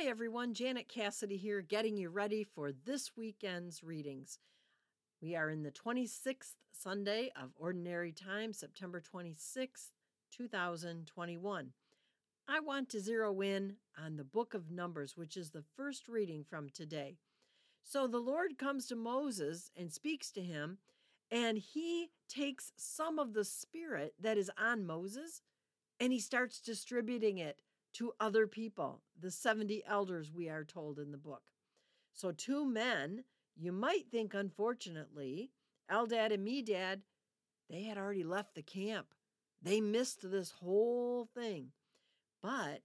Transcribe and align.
Hi, 0.00 0.06
everyone. 0.06 0.54
Janet 0.54 0.88
Cassidy 0.88 1.36
here, 1.36 1.60
getting 1.60 1.94
you 1.94 2.08
ready 2.08 2.42
for 2.42 2.72
this 2.72 3.10
weekend's 3.18 3.82
readings. 3.82 4.38
We 5.20 5.36
are 5.36 5.50
in 5.50 5.62
the 5.62 5.70
26th 5.70 6.54
Sunday 6.72 7.30
of 7.36 7.50
Ordinary 7.54 8.10
Time, 8.10 8.54
September 8.54 9.02
26th, 9.02 9.92
2021. 10.32 11.72
I 12.48 12.60
want 12.60 12.88
to 12.88 13.00
zero 13.00 13.42
in 13.42 13.76
on 14.02 14.16
the 14.16 14.24
book 14.24 14.54
of 14.54 14.70
Numbers, 14.70 15.18
which 15.18 15.36
is 15.36 15.50
the 15.50 15.64
first 15.76 16.08
reading 16.08 16.46
from 16.48 16.70
today. 16.70 17.18
So 17.84 18.06
the 18.06 18.18
Lord 18.18 18.56
comes 18.56 18.86
to 18.86 18.96
Moses 18.96 19.70
and 19.76 19.92
speaks 19.92 20.30
to 20.32 20.40
him, 20.40 20.78
and 21.30 21.58
he 21.58 22.08
takes 22.26 22.72
some 22.78 23.18
of 23.18 23.34
the 23.34 23.44
spirit 23.44 24.14
that 24.18 24.38
is 24.38 24.50
on 24.56 24.86
Moses 24.86 25.42
and 26.00 26.14
he 26.14 26.18
starts 26.18 26.60
distributing 26.60 27.36
it 27.38 27.60
to 27.94 28.12
other 28.20 28.46
people, 28.46 29.02
the 29.18 29.30
70 29.30 29.82
elders, 29.86 30.32
we 30.32 30.48
are 30.48 30.64
told 30.64 30.98
in 30.98 31.12
the 31.12 31.18
book. 31.18 31.42
So, 32.12 32.32
two 32.32 32.64
men, 32.64 33.24
you 33.56 33.72
might 33.72 34.10
think, 34.10 34.34
unfortunately, 34.34 35.50
Eldad 35.90 36.32
and 36.32 36.46
Medad, 36.46 37.00
they 37.68 37.82
had 37.84 37.98
already 37.98 38.24
left 38.24 38.54
the 38.54 38.62
camp. 38.62 39.08
They 39.62 39.80
missed 39.80 40.30
this 40.30 40.50
whole 40.50 41.28
thing, 41.34 41.68
but 42.42 42.82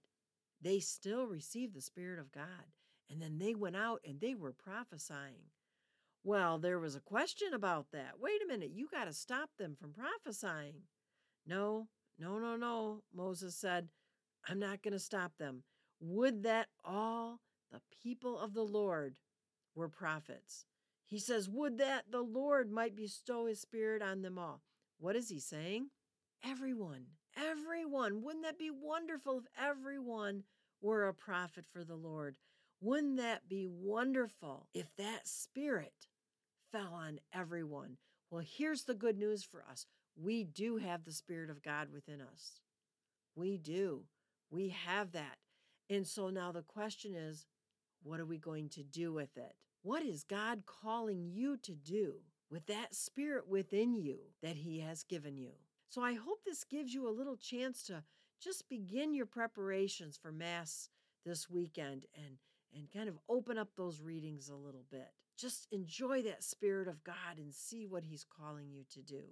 they 0.60 0.80
still 0.80 1.26
received 1.26 1.74
the 1.74 1.80
Spirit 1.80 2.18
of 2.18 2.32
God. 2.32 2.72
And 3.10 3.22
then 3.22 3.38
they 3.38 3.54
went 3.54 3.76
out 3.76 4.00
and 4.06 4.20
they 4.20 4.34
were 4.34 4.52
prophesying. 4.52 5.50
Well, 6.24 6.58
there 6.58 6.80
was 6.80 6.96
a 6.96 7.00
question 7.00 7.54
about 7.54 7.92
that. 7.92 8.18
Wait 8.20 8.42
a 8.42 8.48
minute, 8.48 8.70
you 8.74 8.88
got 8.90 9.04
to 9.04 9.12
stop 9.12 9.50
them 9.58 9.76
from 9.80 9.92
prophesying. 9.92 10.82
No, 11.46 11.86
no, 12.18 12.38
no, 12.38 12.56
no, 12.56 13.02
Moses 13.14 13.54
said. 13.54 13.88
I'm 14.48 14.58
not 14.58 14.82
going 14.82 14.92
to 14.92 14.98
stop 14.98 15.32
them. 15.38 15.62
Would 16.00 16.42
that 16.44 16.68
all 16.84 17.40
the 17.72 17.80
people 18.02 18.38
of 18.38 18.54
the 18.54 18.62
Lord 18.62 19.16
were 19.74 19.88
prophets. 19.88 20.64
He 21.04 21.18
says, 21.18 21.48
Would 21.48 21.78
that 21.78 22.04
the 22.10 22.22
Lord 22.22 22.70
might 22.70 22.96
bestow 22.96 23.46
his 23.46 23.60
spirit 23.60 24.02
on 24.02 24.22
them 24.22 24.38
all. 24.38 24.62
What 24.98 25.16
is 25.16 25.28
he 25.28 25.38
saying? 25.38 25.88
Everyone, 26.44 27.04
everyone. 27.36 28.22
Wouldn't 28.22 28.44
that 28.44 28.58
be 28.58 28.70
wonderful 28.70 29.38
if 29.38 29.44
everyone 29.62 30.44
were 30.80 31.06
a 31.06 31.14
prophet 31.14 31.64
for 31.72 31.84
the 31.84 31.96
Lord? 31.96 32.36
Wouldn't 32.80 33.18
that 33.18 33.48
be 33.48 33.66
wonderful 33.68 34.66
if 34.74 34.86
that 34.96 35.28
spirit 35.28 36.08
fell 36.72 36.94
on 36.94 37.20
everyone? 37.32 37.98
Well, 38.30 38.44
here's 38.46 38.84
the 38.84 38.94
good 38.94 39.18
news 39.18 39.44
for 39.44 39.64
us 39.70 39.86
we 40.16 40.44
do 40.44 40.78
have 40.78 41.04
the 41.04 41.12
Spirit 41.12 41.50
of 41.50 41.62
God 41.62 41.88
within 41.92 42.22
us. 42.22 42.60
We 43.34 43.58
do. 43.58 44.04
We 44.50 44.68
have 44.86 45.12
that. 45.12 45.36
And 45.88 46.06
so 46.06 46.30
now 46.30 46.52
the 46.52 46.62
question 46.62 47.14
is 47.14 47.46
what 48.02 48.20
are 48.20 48.26
we 48.26 48.38
going 48.38 48.68
to 48.70 48.82
do 48.82 49.12
with 49.12 49.36
it? 49.36 49.54
What 49.82 50.02
is 50.02 50.24
God 50.24 50.64
calling 50.66 51.28
you 51.30 51.56
to 51.58 51.72
do 51.72 52.14
with 52.50 52.66
that 52.66 52.94
spirit 52.94 53.48
within 53.48 53.94
you 53.94 54.18
that 54.42 54.56
He 54.56 54.80
has 54.80 55.02
given 55.02 55.36
you? 55.36 55.52
So 55.88 56.02
I 56.02 56.14
hope 56.14 56.44
this 56.44 56.64
gives 56.64 56.92
you 56.92 57.08
a 57.08 57.10
little 57.16 57.36
chance 57.36 57.82
to 57.84 58.02
just 58.40 58.68
begin 58.68 59.14
your 59.14 59.26
preparations 59.26 60.18
for 60.20 60.32
Mass 60.32 60.88
this 61.24 61.48
weekend 61.48 62.06
and 62.14 62.36
and 62.74 62.92
kind 62.92 63.08
of 63.08 63.18
open 63.28 63.56
up 63.56 63.70
those 63.76 64.02
readings 64.02 64.48
a 64.48 64.54
little 64.54 64.84
bit. 64.90 65.08
Just 65.38 65.66
enjoy 65.72 66.22
that 66.22 66.44
Spirit 66.44 66.88
of 66.88 67.04
God 67.04 67.38
and 67.38 67.54
see 67.54 67.86
what 67.86 68.04
He's 68.04 68.24
calling 68.24 68.70
you 68.70 68.84
to 68.90 69.00
do. 69.00 69.22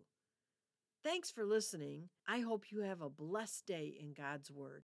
Thanks 1.02 1.30
for 1.30 1.44
listening. 1.44 2.08
I 2.26 2.40
hope 2.40 2.70
you 2.70 2.80
have 2.80 3.02
a 3.02 3.10
blessed 3.10 3.66
day 3.66 3.94
in 4.00 4.14
God's 4.14 4.50
Word. 4.50 4.84